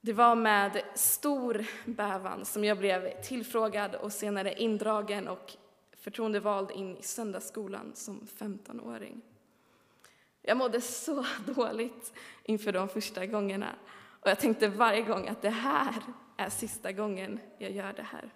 Det 0.00 0.12
var 0.12 0.34
med 0.34 0.82
stor 0.94 1.66
bävan 1.84 2.44
som 2.44 2.64
jag 2.64 2.78
blev 2.78 3.22
tillfrågad 3.22 3.94
och 3.94 4.12
senare 4.12 4.54
indragen 4.54 5.28
och 5.28 5.56
förtroendevald 5.96 6.70
in 6.70 6.96
i 6.96 7.02
söndagsskolan 7.02 7.92
som 7.94 8.26
15-åring. 8.38 9.20
Jag 10.42 10.56
mådde 10.56 10.80
så 10.80 11.24
dåligt 11.54 12.12
inför 12.44 12.72
de 12.72 12.88
första 12.88 13.26
gångerna 13.26 13.74
och 14.20 14.30
jag 14.30 14.40
tänkte 14.40 14.68
varje 14.68 15.02
gång 15.02 15.28
att 15.28 15.42
det 15.42 15.50
här 15.50 15.94
är 16.36 16.50
sista 16.50 16.92
gången 16.92 17.40
jag 17.58 17.70
gör 17.70 17.92
det 17.92 18.06
här. 18.10 18.30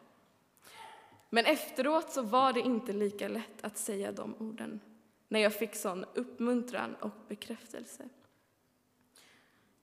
Men 1.30 1.46
efteråt 1.46 2.12
så 2.12 2.22
var 2.22 2.52
det 2.52 2.60
inte 2.60 2.92
lika 2.92 3.28
lätt 3.28 3.64
att 3.64 3.78
säga 3.78 4.12
de 4.12 4.34
orden 4.38 4.80
när 5.28 5.40
jag 5.40 5.54
fick 5.54 5.74
sån 5.74 6.04
uppmuntran 6.14 6.94
och 6.94 7.10
bekräftelse. 7.28 8.08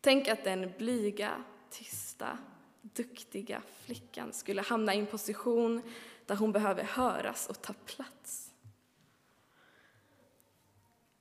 Tänk 0.01 0.27
att 0.27 0.43
den 0.43 0.71
blyga, 0.77 1.43
tysta, 1.69 2.37
duktiga 2.81 3.61
flickan 3.85 4.33
skulle 4.33 4.61
hamna 4.61 4.95
i 4.95 4.99
en 4.99 5.05
position 5.05 5.81
där 6.25 6.35
hon 6.35 6.51
behöver 6.51 6.83
höras 6.83 7.47
och 7.49 7.61
ta 7.61 7.73
plats. 7.85 8.53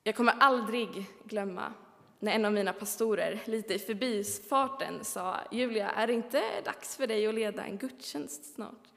Jag 0.03 0.15
kommer 0.15 0.33
aldrig 0.39 1.05
glömma 1.25 1.73
när 2.19 2.31
en 2.31 2.45
av 2.45 2.53
mina 2.53 2.73
pastorer 2.73 3.41
lite 3.45 3.73
i 3.73 3.79
förbifarten 3.79 5.05
sa 5.05 5.39
Julia, 5.51 5.89
är 5.89 6.07
det 6.07 6.13
inte 6.13 6.61
dags 6.65 6.95
för 6.95 7.07
dig 7.07 7.27
att 7.27 7.35
leda 7.35 7.63
en 7.63 7.77
gudstjänst 7.77 8.55
snart? 8.55 8.87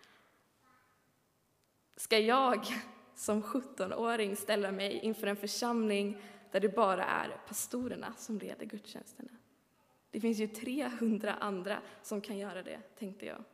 Ska 1.97 2.19
jag 2.19 2.67
som 3.15 3.43
17-åring 3.43 4.37
ställa 4.37 4.73
mig 4.73 4.99
inför 4.99 5.27
en 5.27 5.37
församling 5.37 6.23
där 6.51 6.61
det 6.61 6.69
bara 6.69 7.05
är 7.05 7.37
pastorerna 7.49 8.15
som 8.17 8.39
leder 8.39 8.67
gudstjänsterna? 8.67 9.31
Det 10.11 10.21
finns 10.21 10.39
ju 10.39 10.47
300 10.47 11.35
andra 11.35 11.79
som 12.03 12.21
kan 12.21 12.39
göra 12.39 12.63
det, 12.63 12.81
tänkte 12.99 13.27
jag. 13.27 13.45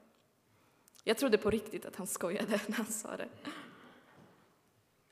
Jag 1.04 1.18
trodde 1.18 1.38
på 1.38 1.50
riktigt 1.50 1.86
att 1.86 1.96
han 1.96 2.06
skojade 2.06 2.60
när 2.66 2.76
han 2.76 2.86
sa 2.86 3.16
det. 3.16 3.28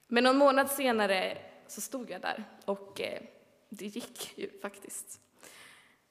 Men 0.07 0.25
någon 0.25 0.37
månad 0.37 0.71
senare 0.71 1.39
så 1.67 1.81
stod 1.81 2.11
jag 2.11 2.21
där 2.21 2.45
och 2.65 3.01
eh, 3.01 3.23
det 3.69 3.87
gick 3.87 4.39
ju 4.39 4.61
faktiskt. 4.61 5.21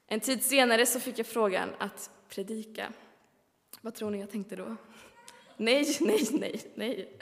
En 0.07 0.19
tid 0.19 0.43
senare 0.43 0.85
så 0.85 0.99
fick 0.99 1.19
jag 1.19 1.27
frågan 1.27 1.69
att 1.77 2.11
predika. 2.29 2.93
Vad 3.81 3.95
tror 3.95 4.11
ni 4.11 4.19
jag 4.19 4.31
tänkte 4.31 4.55
då? 4.55 4.75
Nej, 5.57 5.97
nej, 6.01 6.27
nej, 6.31 6.61
nej. 6.75 7.19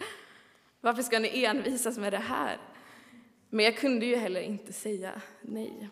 Varför 0.81 1.03
ska 1.03 1.19
ni 1.19 1.43
envisas 1.43 1.97
med 1.97 2.13
det 2.13 2.17
här? 2.17 2.57
Men 3.49 3.65
jag 3.65 3.77
kunde 3.77 4.05
ju 4.05 4.15
heller 4.15 4.41
inte 4.41 4.73
säga 4.73 5.21
nej. 5.41 5.89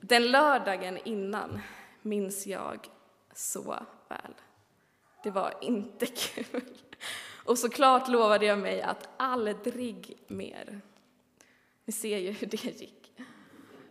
Den 0.00 0.30
lördagen 0.30 0.98
innan 1.04 1.60
minns 2.02 2.46
jag 2.46 2.88
så 3.34 3.62
väl. 4.08 4.34
Det 5.22 5.30
var 5.30 5.54
inte 5.60 6.06
kul. 6.16 6.62
Och 7.44 7.58
såklart 7.58 8.08
lovade 8.08 8.46
jag 8.46 8.58
mig 8.58 8.82
att 8.82 9.08
aldrig 9.16 10.18
mer. 10.26 10.80
Ni 11.84 11.92
ser 11.92 12.18
ju 12.18 12.30
hur 12.30 12.46
det 12.46 12.64
gick. 12.64 13.12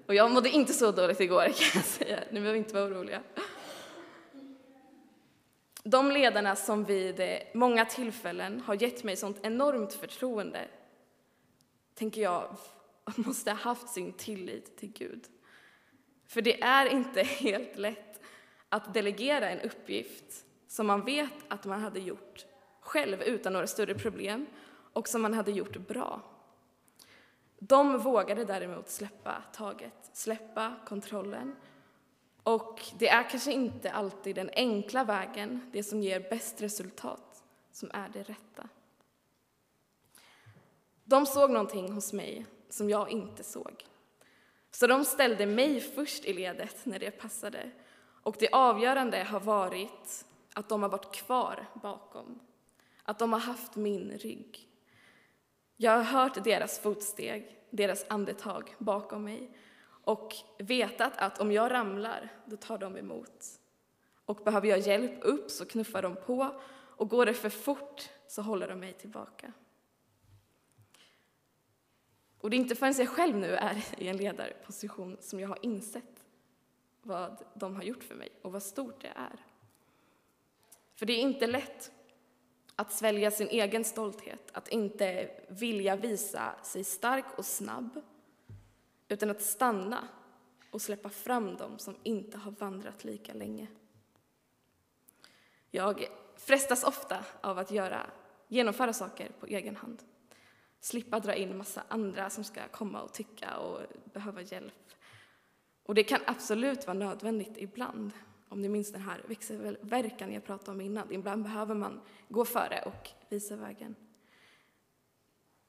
Och 0.06 0.16
jag 0.16 0.32
mådde 0.32 0.50
inte 0.50 0.74
så 0.74 0.92
dåligt 0.92 1.20
igår 1.20 1.44
kan 1.44 1.72
jag 1.74 1.86
säga. 1.86 2.20
Ni 2.32 2.40
behöver 2.40 2.58
inte 2.58 2.74
vara 2.74 2.86
oroliga. 2.86 3.22
De 5.92 6.12
ledarna 6.12 6.56
som 6.56 6.84
vid 6.84 7.20
eh, 7.20 7.38
många 7.54 7.86
tillfällen 7.86 8.60
har 8.62 8.82
gett 8.82 9.04
mig 9.04 9.16
sånt 9.16 9.40
enormt 9.42 9.94
förtroende 9.94 10.68
tänker 11.96 12.22
jag 12.22 12.58
måste 13.16 13.52
ha 13.52 13.58
haft 13.58 13.90
sin 13.90 14.14
tillit 14.14 14.78
till 14.78 14.92
Gud. 14.92 15.28
För 16.28 16.42
det 16.42 16.62
är 16.62 16.86
inte 16.86 17.24
helt 17.40 17.78
lätt 17.78 18.22
att 18.70 18.94
delegera 18.94 19.50
en 19.50 19.60
uppgift 19.60 20.46
som 20.68 20.88
man 20.88 21.06
vet 21.06 21.34
att 21.48 21.66
man 21.66 21.82
hade 21.82 22.00
gjort 22.00 22.46
själv 22.80 23.22
utan 23.22 23.54
några 23.54 23.68
större 23.68 23.96
problem 23.96 24.46
och 24.94 25.08
som 25.08 25.22
man 25.22 25.34
hade 25.34 25.52
gjort 25.52 25.78
bra. 25.78 26.22
De 27.60 27.98
vågade 27.98 28.46
däremot 28.46 28.90
släppa 28.90 29.44
taget, 29.54 30.10
släppa 30.14 30.76
kontrollen. 30.86 31.56
Och 32.50 32.82
det 32.98 33.10
är 33.10 33.30
kanske 33.30 33.52
inte 33.52 33.92
alltid 33.92 34.36
den 34.36 34.50
enkla 34.54 35.04
vägen, 35.04 35.70
det 35.72 35.84
som 35.84 36.02
ger 36.02 36.20
bäst 36.20 36.62
resultat, 36.62 37.44
som 37.72 37.92
är 37.94 38.10
det 38.10 38.24
rätta. 38.24 38.70
De 41.04 41.26
såg 41.26 41.52
någonting 41.52 41.92
hos 41.92 42.14
mig 42.14 42.46
som 42.70 42.90
jag 42.90 43.10
inte 43.10 43.44
såg. 43.44 43.86
Så 44.72 44.88
de 44.88 45.06
ställde 45.06 45.46
mig 45.46 45.82
först 45.82 46.26
i 46.26 46.34
ledet 46.34 46.86
när 46.86 47.00
det 47.00 47.12
passade. 47.12 47.72
Och 48.24 48.36
det 48.40 48.50
avgörande 48.52 49.24
har 49.24 49.40
varit 49.40 50.26
att 50.54 50.70
de 50.70 50.82
har 50.82 50.90
varit 50.90 51.16
kvar 51.16 51.66
bakom. 51.74 52.40
Att 53.04 53.20
de 53.20 53.34
har 53.34 53.40
haft 53.40 53.76
min 53.76 54.12
rygg. 54.12 54.70
Jag 55.78 55.92
har 55.92 56.04
hört 56.04 56.44
deras 56.44 56.80
fotsteg, 56.80 57.58
deras 57.70 58.06
andetag 58.10 58.76
bakom 58.78 59.24
mig 59.24 59.52
och 60.10 60.36
vetat 60.58 61.18
att 61.18 61.40
om 61.40 61.52
jag 61.52 61.72
ramlar, 61.72 62.30
då 62.46 62.58
tar 62.58 62.78
de 62.78 62.98
emot. 62.98 63.46
Och 64.26 64.36
behöver 64.36 64.68
jag 64.68 64.80
hjälp 64.80 65.20
upp 65.22 65.52
så 65.52 65.66
knuffar 65.66 66.02
de 66.02 66.16
på 66.16 66.62
och 66.72 67.10
går 67.10 67.26
det 67.26 67.34
för 67.34 67.50
fort 67.50 68.10
så 68.28 68.42
håller 68.42 68.68
de 68.68 68.80
mig 68.80 68.94
tillbaka. 68.94 69.54
Och 72.40 72.50
det 72.50 72.56
är 72.56 72.58
inte 72.58 72.76
förrän 72.76 72.94
jag 72.98 73.10
själv 73.10 73.38
nu 73.38 73.56
är 73.56 73.86
i 73.98 74.08
en 74.08 74.18
ledarposition 74.18 75.18
som 75.20 75.40
jag 75.40 75.48
har 75.48 75.60
insett 75.62 76.24
vad 77.02 77.44
de 77.54 77.76
har 77.76 77.84
gjort 77.84 78.04
för 78.04 78.16
mig 78.16 78.30
och 78.42 78.52
vad 78.52 78.64
stort 78.64 79.02
det 79.02 79.14
är. 79.16 79.46
För 80.96 81.06
det 81.06 81.14
är 81.14 81.22
inte 81.22 81.48
lätt 81.48 81.92
att 82.76 82.92
svälja 82.92 83.32
sin 83.32 83.48
egen 83.48 83.84
stolthet, 83.84 84.52
att 84.52 84.68
inte 84.68 85.32
vilja 85.48 85.96
visa 85.96 86.56
sig 86.64 86.84
stark 86.84 87.26
och 87.38 87.46
snabb, 87.46 88.02
utan 89.10 89.30
att 89.30 89.42
stanna 89.42 90.08
och 90.72 90.82
släppa 90.82 91.10
fram 91.10 91.56
dem 91.56 91.80
som 91.80 91.96
inte 92.04 92.38
har 92.38 92.52
vandrat 92.52 93.04
lika 93.04 93.34
länge. 93.34 93.68
Jag 95.72 96.08
frestas 96.36 96.84
ofta 96.84 97.26
av 97.42 97.58
att 97.58 97.72
göra, 97.72 98.10
genomföra 98.48 98.94
saker 98.94 99.32
på 99.40 99.46
egen 99.46 99.76
hand. 99.76 100.04
Slippa 100.80 101.20
dra 101.20 101.36
in 101.36 101.58
massa 101.58 101.84
andra 101.88 102.30
som 102.30 102.44
ska 102.44 102.68
komma 102.68 103.02
och 103.02 103.14
tycka 103.14 103.58
och 103.58 103.82
behöva 104.14 104.42
hjälp. 104.42 104.94
Och 105.84 105.96
det 105.96 106.04
kan 106.04 106.22
absolut 106.26 106.88
vara 106.88 106.98
nödvändigt 106.98 107.58
ibland. 107.58 108.12
Om 108.50 108.62
ni 108.62 108.70
minns 108.70 108.92
den 108.92 109.02
här 109.02 109.24
växelverkan 109.28 110.34
jag 110.34 110.46
pratade 110.46 110.72
om 110.72 110.82
innan. 110.82 111.12
Ibland 111.12 111.44
behöver 111.44 111.76
man 111.76 112.02
gå 112.28 112.46
före 112.46 112.82
och 112.86 113.10
visa 113.30 113.56
vägen. 113.56 113.96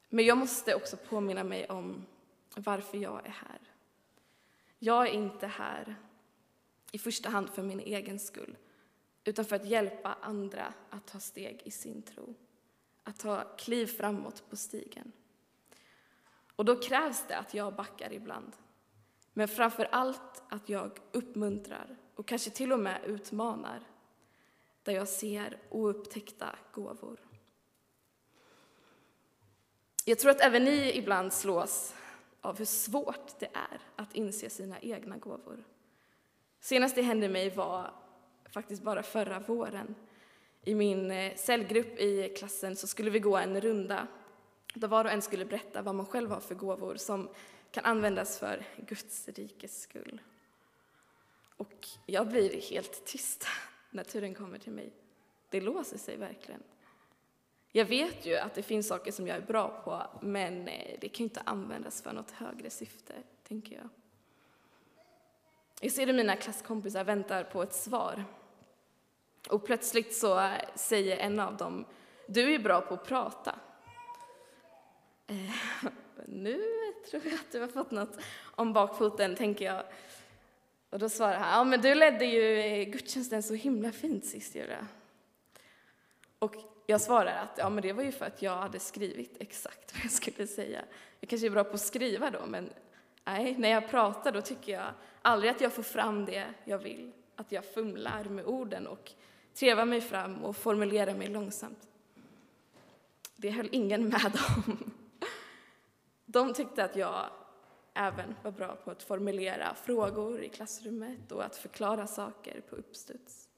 Men 0.08 0.24
jag 0.24 0.38
måste 0.38 0.74
också 0.74 0.96
påminna 0.96 1.44
mig 1.44 1.66
om 1.68 2.06
varför 2.54 2.98
jag 2.98 3.26
är 3.26 3.30
här. 3.30 3.60
Jag 4.78 5.08
är 5.08 5.12
inte 5.12 5.46
här 5.46 5.96
i 6.92 6.98
första 6.98 7.28
hand 7.28 7.50
för 7.50 7.62
min 7.62 7.80
egen 7.80 8.18
skull, 8.18 8.56
utan 9.24 9.44
för 9.44 9.56
att 9.56 9.66
hjälpa 9.66 10.16
andra 10.20 10.74
att 10.90 11.06
ta 11.06 11.20
steg 11.20 11.62
i 11.64 11.70
sin 11.70 12.02
tro, 12.02 12.34
att 13.02 13.18
ta 13.18 13.56
kliv 13.56 13.86
framåt 13.86 14.50
på 14.50 14.56
stigen. 14.56 15.12
Och 16.56 16.64
då 16.64 16.80
krävs 16.80 17.24
det 17.28 17.38
att 17.38 17.54
jag 17.54 17.74
backar 17.74 18.12
ibland, 18.12 18.56
men 19.32 19.48
framför 19.48 19.84
allt 19.84 20.42
att 20.48 20.68
jag 20.68 20.98
uppmuntrar 21.12 21.96
och 22.14 22.28
kanske 22.28 22.50
till 22.50 22.72
och 22.72 22.80
med 22.80 23.04
utmanar 23.04 23.82
där 24.82 24.92
jag 24.92 25.08
ser 25.08 25.58
oupptäckta 25.70 26.58
gåvor. 26.72 27.20
Jag 30.04 30.18
tror 30.18 30.30
att 30.30 30.40
även 30.40 30.64
ni 30.64 30.92
ibland 30.96 31.32
slås 31.32 31.94
av 32.40 32.58
hur 32.58 32.64
svårt 32.64 33.38
det 33.38 33.48
är 33.52 33.80
att 33.96 34.14
inse 34.14 34.50
sina 34.50 34.80
egna 34.80 35.16
gåvor. 35.16 35.64
Senast 36.60 36.94
det 36.94 37.02
hände 37.02 37.28
mig 37.28 37.50
var 37.50 37.94
faktiskt 38.50 38.82
bara 38.82 39.02
förra 39.02 39.40
våren. 39.40 39.94
I 40.62 40.74
min 40.74 41.10
eh, 41.10 41.34
cellgrupp 41.36 41.98
i 41.98 42.34
klassen 42.38 42.76
så 42.76 42.86
skulle 42.86 43.10
vi 43.10 43.18
gå 43.18 43.36
en 43.36 43.60
runda 43.60 44.06
där 44.74 44.88
var 44.88 45.04
och 45.04 45.10
en 45.10 45.22
skulle 45.22 45.44
berätta 45.44 45.82
vad 45.82 45.94
man 45.94 46.06
själv 46.06 46.30
har 46.30 46.40
för 46.40 46.54
gåvor 46.54 46.96
som 46.96 47.28
kan 47.70 47.84
användas 47.84 48.38
för 48.38 48.64
Guds 48.76 49.28
rikes 49.28 49.82
skull. 49.82 50.20
Och 51.56 51.88
jag 52.06 52.28
blir 52.28 52.60
helt 52.60 53.04
tyst 53.04 53.46
när 53.90 54.04
turen 54.04 54.34
kommer 54.34 54.58
till 54.58 54.72
mig. 54.72 54.92
Det 55.48 55.60
låser 55.60 55.98
sig 55.98 56.16
verkligen. 56.16 56.62
Jag 57.72 57.84
vet 57.84 58.26
ju 58.26 58.36
att 58.36 58.54
det 58.54 58.62
finns 58.62 58.88
saker 58.88 59.12
som 59.12 59.26
jag 59.26 59.36
är 59.36 59.46
bra 59.46 59.80
på, 59.84 60.02
men 60.26 60.68
eh, 60.68 60.98
det 61.00 61.08
kan 61.08 61.18
ju 61.18 61.24
inte 61.24 61.42
användas 61.44 62.02
för 62.02 62.12
något 62.12 62.30
högre 62.30 62.70
syfte, 62.70 63.14
tänker 63.48 63.76
jag. 63.76 63.88
Jag 65.80 65.92
ser 65.92 66.06
hur 66.06 66.12
mina 66.12 66.36
klasskompisar 66.36 67.04
väntar 67.04 67.44
på 67.44 67.62
ett 67.62 67.74
svar. 67.74 68.24
Och 69.48 69.66
plötsligt 69.66 70.14
så 70.14 70.50
säger 70.74 71.16
en 71.16 71.40
av 71.40 71.56
dem, 71.56 71.84
du 72.26 72.54
är 72.54 72.58
bra 72.58 72.80
på 72.80 72.94
att 72.94 73.06
prata. 73.06 73.58
Eh, 75.26 75.90
nu 76.26 76.62
tror 77.10 77.22
jag 77.24 77.34
att 77.34 77.52
du 77.52 77.60
har 77.60 77.68
fått 77.68 77.90
något 77.90 78.18
om 78.42 78.72
bakfoten, 78.72 79.36
tänker 79.36 79.64
jag. 79.64 79.84
Och 80.90 80.98
då 80.98 81.08
svarar 81.08 81.38
han, 81.38 81.58
ja 81.58 81.64
men 81.64 81.80
du 81.80 81.94
ledde 81.94 82.24
ju 82.24 82.60
eh, 82.60 82.88
gudstjänsten 82.88 83.42
så 83.42 83.54
himla 83.54 83.92
fint 83.92 84.24
sist, 84.24 84.54
Julia. 84.54 84.86
Och 86.38 86.54
jag 86.90 87.00
svarar 87.00 87.42
att 87.42 87.58
ja, 87.58 87.70
men 87.70 87.82
det 87.82 87.92
var 87.92 88.02
ju 88.02 88.12
för 88.12 88.24
att 88.24 88.42
jag 88.42 88.56
hade 88.56 88.80
skrivit 88.80 89.36
exakt 89.40 89.94
vad 89.94 90.04
jag 90.04 90.12
skulle 90.12 90.46
säga. 90.46 90.84
Jag 91.20 91.30
kanske 91.30 91.46
är 91.46 91.50
bra 91.50 91.64
på 91.64 91.74
att 91.74 91.80
skriva 91.80 92.30
då, 92.30 92.46
men 92.46 92.70
nej, 93.24 93.54
när 93.58 93.68
jag 93.68 93.90
pratar 93.90 94.32
då 94.32 94.40
tycker 94.40 94.72
jag 94.72 94.92
aldrig 95.22 95.50
att 95.50 95.60
jag 95.60 95.72
får 95.72 95.82
fram 95.82 96.24
det 96.24 96.46
jag 96.64 96.78
vill. 96.78 97.12
Att 97.36 97.52
jag 97.52 97.64
fumlar 97.64 98.24
med 98.24 98.44
orden 98.44 98.86
och 98.86 99.12
trevar 99.54 99.84
mig 99.84 100.00
fram 100.00 100.44
och 100.44 100.56
formulerar 100.56 101.14
mig 101.14 101.28
långsamt. 101.28 101.88
Det 103.36 103.50
höll 103.50 103.68
ingen 103.72 104.08
med 104.08 104.38
om. 104.56 104.92
De 106.26 106.54
tyckte 106.54 106.84
att 106.84 106.96
jag 106.96 107.26
även 107.94 108.34
var 108.42 108.50
bra 108.50 108.76
på 108.76 108.90
att 108.90 109.02
formulera 109.02 109.74
frågor 109.74 110.42
i 110.42 110.48
klassrummet 110.48 111.32
och 111.32 111.44
att 111.44 111.56
förklara 111.56 112.06
saker 112.06 112.60
på 112.70 112.76
uppstuds. 112.76 113.48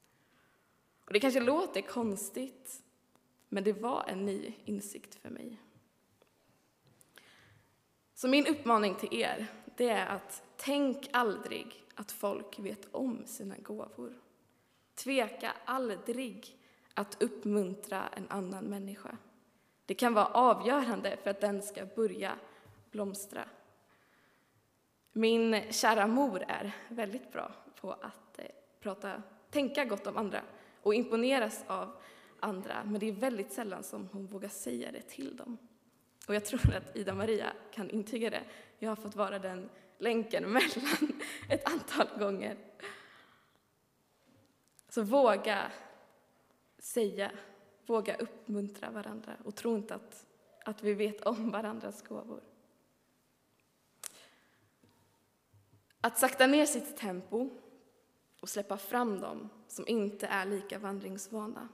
Och 1.05 1.13
det 1.13 1.19
kanske 1.19 1.39
låter 1.39 1.81
konstigt, 1.81 2.82
men 3.53 3.63
det 3.63 3.73
var 3.73 4.03
en 4.07 4.25
ny 4.25 4.53
insikt 4.65 5.15
för 5.15 5.29
mig. 5.29 5.61
Så 8.13 8.27
min 8.27 8.47
uppmaning 8.47 8.95
till 8.95 9.13
er, 9.21 9.47
det 9.77 9.89
är 9.89 10.05
att 10.05 10.43
tänk 10.57 11.09
aldrig 11.11 11.83
att 11.95 12.11
folk 12.11 12.59
vet 12.59 12.87
om 12.91 13.25
sina 13.25 13.55
gåvor. 13.57 14.13
Tveka 14.95 15.53
aldrig 15.65 16.59
att 16.93 17.23
uppmuntra 17.23 18.07
en 18.07 18.29
annan 18.29 18.65
människa. 18.65 19.17
Det 19.85 19.93
kan 19.93 20.13
vara 20.13 20.25
avgörande 20.25 21.17
för 21.23 21.29
att 21.29 21.41
den 21.41 21.61
ska 21.61 21.85
börja 21.85 22.35
blomstra. 22.91 23.49
Min 25.11 25.61
kära 25.71 26.07
mor 26.07 26.43
är 26.47 26.75
väldigt 26.89 27.31
bra 27.31 27.51
på 27.81 27.91
att 27.91 28.39
eh, 28.39 28.45
prata, 28.79 29.23
tänka 29.49 29.85
gott 29.85 30.07
om 30.07 30.17
andra 30.17 30.41
och 30.81 30.93
imponeras 30.93 31.63
av 31.67 31.95
andra, 32.43 32.83
men 32.83 32.99
det 32.99 33.09
är 33.09 33.11
väldigt 33.13 33.51
sällan 33.51 33.83
som 33.83 34.09
hon 34.11 34.27
vågar 34.27 34.49
säga 34.49 34.91
det 34.91 35.01
till 35.01 35.35
dem. 35.35 35.57
Och 36.27 36.35
jag 36.35 36.45
tror 36.45 36.75
att 36.75 36.95
Ida-Maria 36.95 37.53
kan 37.71 37.89
intyga 37.89 38.29
det. 38.29 38.43
Jag 38.79 38.89
har 38.89 38.95
fått 38.95 39.15
vara 39.15 39.39
den 39.39 39.69
länken 39.97 40.43
mellan 40.51 41.19
ett 41.49 41.71
antal 41.71 42.07
gånger. 42.19 42.57
Så 44.89 45.01
våga 45.01 45.71
säga, 46.77 47.31
våga 47.85 48.15
uppmuntra 48.15 48.89
varandra 48.89 49.37
och 49.43 49.55
tro 49.55 49.75
inte 49.75 49.95
att, 49.95 50.25
att 50.65 50.83
vi 50.83 50.93
vet 50.93 51.21
om 51.21 51.51
varandras 51.51 52.01
gåvor. 52.01 52.43
Att 56.01 56.17
sakta 56.17 56.47
ner 56.47 56.65
sitt 56.65 56.97
tempo 56.97 57.49
och 58.41 58.49
släppa 58.49 58.77
fram 58.77 59.19
dem 59.19 59.49
som 59.67 59.87
inte 59.87 60.27
är 60.27 60.45
lika 60.45 60.79
vandringsvana. 60.79 61.69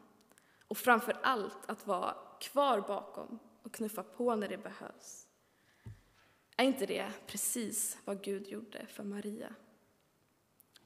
Och 0.70 0.78
framför 0.78 1.18
allt 1.24 1.70
att 1.70 1.88
vara 1.88 2.16
kvar 2.40 2.82
bakom 2.82 3.40
och 3.64 3.74
knuffa 3.74 4.04
på 4.04 4.36
när 4.36 4.48
det 4.48 4.58
behövs. 4.58 5.28
Är 6.58 6.66
inte 6.66 6.86
det 6.86 7.12
precis 7.28 7.98
vad 8.06 8.24
Gud 8.24 8.48
gjorde 8.48 8.86
för 8.86 9.04
Maria? 9.04 9.56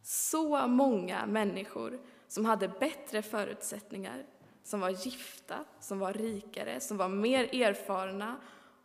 Så 0.02 0.68
många 0.68 1.26
människor 1.26 2.00
som 2.28 2.46
hade 2.46 2.68
bättre 2.68 3.22
förutsättningar, 3.22 4.26
som 4.64 4.80
var 4.80 4.90
gifta, 4.90 5.66
som 5.80 6.00
var 6.00 6.14
rikare, 6.14 6.80
som 6.80 6.98
var 6.98 7.10
mer 7.10 7.56
erfarna 7.56 8.42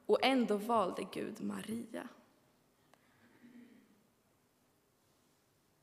och 0.06 0.18
ändå 0.22 0.56
valde 0.56 1.06
Gud 1.12 1.40
Maria. 1.40 2.08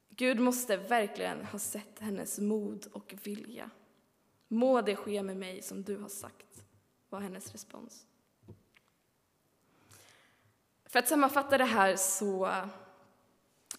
Gud 0.10 0.39
måste 0.39 0.78
verkligen 0.78 1.45
ha 1.45 1.60
sett 1.60 1.99
hennes 1.99 2.39
mod 2.39 2.88
och 2.91 3.15
vilja. 3.23 3.69
Må 4.47 4.81
det 4.81 4.95
ske 4.95 5.23
med 5.23 5.38
mig 5.38 5.62
som 5.62 5.84
du 5.84 5.97
har 5.97 6.10
sagt, 6.10 6.65
var 7.10 7.19
hennes 7.19 7.51
respons. 7.51 8.08
För 10.86 10.99
att 10.99 11.08
sammanfatta 11.08 11.58
det 11.58 11.65
här 11.65 11.95
så 11.95 12.45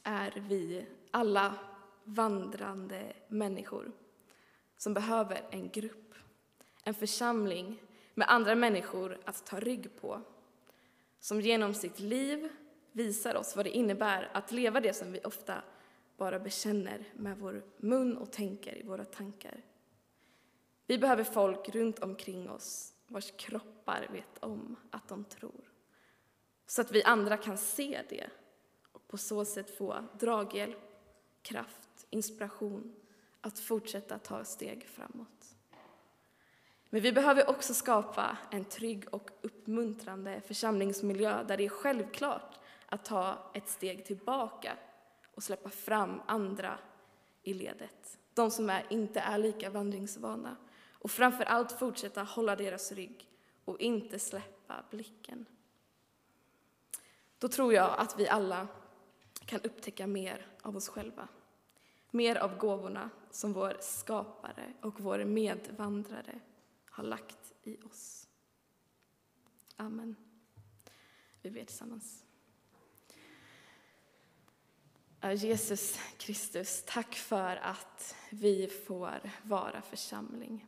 är 0.02 0.44
vi 0.48 0.86
alla 1.10 1.54
vandrande 2.04 3.12
människor 3.28 3.92
som 4.76 4.94
behöver 4.94 5.44
en 5.50 5.68
grupp, 5.70 6.14
en 6.84 6.94
församling 6.94 7.82
med 8.14 8.30
andra 8.30 8.54
människor 8.54 9.18
att 9.24 9.46
ta 9.46 9.60
rygg 9.60 10.00
på, 10.00 10.22
som 11.20 11.40
genom 11.40 11.74
sitt 11.74 12.00
liv 12.00 12.48
visar 12.92 13.34
oss 13.34 13.56
vad 13.56 13.66
det 13.66 13.76
innebär 13.76 14.30
att 14.32 14.52
leva 14.52 14.80
det 14.80 14.92
som 14.92 15.12
vi 15.12 15.20
ofta 15.24 15.62
bara 16.16 16.38
bekänner 16.38 17.04
med 17.14 17.38
vår 17.38 17.64
mun 17.76 18.16
och 18.16 18.32
tänker 18.32 18.78
i 18.78 18.82
våra 18.82 19.04
tankar. 19.04 19.62
Vi 20.86 20.98
behöver 20.98 21.24
folk 21.24 21.68
runt 21.68 21.98
omkring 21.98 22.50
oss 22.50 22.94
vars 23.06 23.30
kroppar 23.36 24.08
vet 24.12 24.38
om 24.44 24.76
att 24.90 25.08
de 25.08 25.24
tror. 25.24 25.72
Så 26.66 26.80
att 26.80 26.92
vi 26.92 27.02
andra 27.02 27.36
kan 27.36 27.58
se 27.58 28.02
det 28.08 28.30
och 28.92 29.08
på 29.08 29.18
så 29.18 29.44
sätt 29.44 29.78
få 29.78 30.04
draghjälp, 30.18 30.78
kraft, 31.42 32.06
inspiration 32.10 32.94
att 33.40 33.58
fortsätta 33.58 34.18
ta 34.18 34.44
steg 34.44 34.88
framåt. 34.88 35.56
Men 36.90 37.02
vi 37.02 37.12
behöver 37.12 37.50
också 37.50 37.74
skapa 37.74 38.38
en 38.50 38.64
trygg 38.64 39.04
och 39.10 39.30
uppmuntrande 39.42 40.40
församlingsmiljö 40.40 41.44
där 41.44 41.56
det 41.56 41.64
är 41.64 41.68
självklart 41.68 42.58
att 42.86 43.04
ta 43.04 43.50
ett 43.54 43.68
steg 43.68 44.04
tillbaka 44.04 44.76
och 45.34 45.42
släppa 45.42 45.70
fram 45.70 46.22
andra 46.26 46.78
i 47.42 47.54
ledet. 47.54 48.18
De 48.34 48.50
som 48.50 48.70
är, 48.70 48.86
inte 48.90 49.20
är 49.20 49.38
lika 49.38 49.70
vandringsvana. 49.70 50.56
Och 50.98 51.10
framför 51.10 51.44
allt 51.44 51.72
fortsätta 51.72 52.22
hålla 52.22 52.56
deras 52.56 52.92
rygg 52.92 53.28
och 53.64 53.80
inte 53.80 54.18
släppa 54.18 54.84
blicken. 54.90 55.46
Då 57.38 57.48
tror 57.48 57.74
jag 57.74 57.98
att 57.98 58.18
vi 58.18 58.28
alla 58.28 58.68
kan 59.44 59.60
upptäcka 59.60 60.06
mer 60.06 60.46
av 60.62 60.76
oss 60.76 60.88
själva. 60.88 61.28
Mer 62.10 62.36
av 62.36 62.58
gåvorna 62.58 63.10
som 63.30 63.52
vår 63.52 63.76
skapare 63.80 64.72
och 64.82 65.00
vår 65.00 65.24
medvandrare 65.24 66.40
har 66.90 67.04
lagt 67.04 67.52
i 67.62 67.76
oss. 67.82 68.28
Amen. 69.76 70.16
Vi 71.42 71.50
ber 71.50 71.64
tillsammans. 71.64 72.22
Jesus 75.36 75.98
Kristus, 76.16 76.84
tack 76.86 77.14
för 77.14 77.56
att 77.56 78.16
vi 78.30 78.66
får 78.66 79.30
vara 79.42 79.82
församling. 79.82 80.66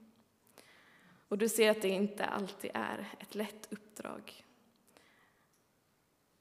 Och 1.28 1.38
du 1.38 1.48
ser 1.48 1.70
att 1.70 1.82
det 1.82 1.88
inte 1.88 2.24
alltid 2.24 2.70
är 2.74 3.08
ett 3.18 3.34
lätt 3.34 3.72
uppdrag. 3.72 4.44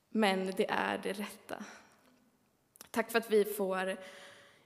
Men 0.09 0.51
det 0.57 0.69
är 0.69 0.97
det 0.97 1.13
rätta. 1.13 1.63
Tack 2.91 3.11
för 3.11 3.17
att 3.17 3.31
vi 3.31 3.45
får 3.45 3.97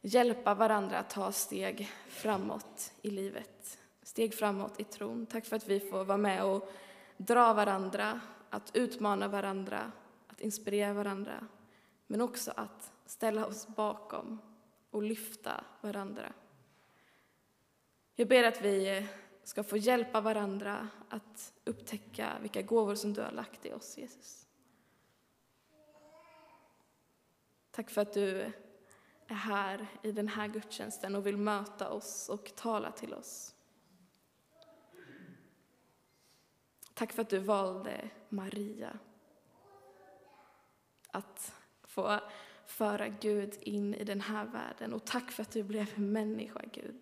hjälpa 0.01 0.53
varandra 0.53 0.97
att 0.97 1.09
ta 1.09 1.31
steg 1.31 1.89
framåt 2.07 2.93
i 3.01 3.09
livet. 3.09 3.79
Steg 4.03 4.33
framåt 4.33 4.79
i 4.79 4.83
tron. 4.83 5.25
Tack 5.25 5.45
för 5.45 5.55
att 5.55 5.67
vi 5.67 5.79
får 5.79 6.05
vara 6.05 6.17
med 6.17 6.43
och 6.43 6.71
dra 7.17 7.53
varandra, 7.53 8.21
att 8.49 8.71
utmana 8.75 9.27
varandra, 9.27 9.91
att 10.27 10.41
inspirera 10.41 10.93
varandra. 10.93 11.47
Men 12.07 12.21
också 12.21 12.53
att 12.55 12.91
ställa 13.05 13.45
oss 13.45 13.67
bakom 13.67 14.41
och 14.89 15.03
lyfta 15.03 15.63
varandra. 15.81 16.33
Jag 18.15 18.27
ber 18.27 18.43
att 18.43 18.61
vi 18.61 19.07
ska 19.43 19.63
få 19.63 19.77
hjälpa 19.77 20.21
varandra 20.21 20.87
att 21.09 21.53
upptäcka 21.63 22.37
vilka 22.41 22.61
gåvor 22.61 22.95
som 22.95 23.13
du 23.13 23.21
har 23.21 23.31
lagt 23.31 23.65
i 23.65 23.73
oss, 23.73 23.97
Jesus. 23.97 24.47
Tack 27.71 27.89
för 27.89 28.01
att 28.01 28.13
du 28.13 28.53
är 29.27 29.35
här 29.35 29.87
i 30.03 30.11
den 30.11 30.27
här 30.27 30.47
gudstjänsten 30.47 31.15
och 31.15 31.25
vill 31.25 31.37
möta 31.37 31.89
oss 31.89 32.29
och 32.29 32.55
tala 32.55 32.91
till 32.91 33.13
oss. 33.13 33.55
Tack 36.93 37.13
för 37.13 37.21
att 37.21 37.29
du 37.29 37.39
valde 37.39 38.09
Maria 38.29 38.99
att 41.11 41.53
få 41.83 42.19
föra 42.65 43.07
Gud 43.07 43.57
in 43.61 43.93
i 43.93 44.03
den 44.03 44.21
här 44.21 44.45
världen. 44.45 44.93
Och 44.93 45.05
tack 45.05 45.31
för 45.31 45.41
att 45.43 45.51
du 45.51 45.63
blev 45.63 45.99
människa, 45.99 46.61
Gud. 46.73 47.01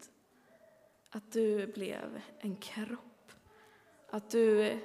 Att 1.10 1.32
du 1.32 1.67
blev 1.67 2.22
en 2.39 2.56
kropp. 2.56 3.32
Att 4.10 4.30
du 4.30 4.80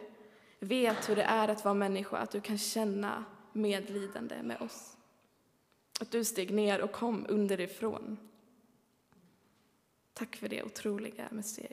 vet 0.59 1.09
hur 1.09 1.17
det 1.17 1.23
är 1.23 1.49
att 1.49 1.65
vara 1.65 1.75
människa, 1.75 2.17
att 2.17 2.31
du 2.31 2.41
kan 2.41 2.59
känna 2.59 3.25
medlidande 3.53 4.43
med 4.43 4.61
oss. 4.61 4.97
Att 6.01 6.11
du 6.11 6.25
steg 6.25 6.55
ner 6.55 6.81
och 6.81 6.93
kom 6.93 7.27
underifrån. 7.29 8.19
Tack 10.13 10.37
för 10.37 10.49
det 10.49 10.63
otroliga 10.63 11.29
mysteriet. 11.31 11.73